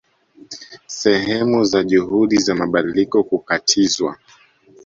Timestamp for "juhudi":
1.83-2.37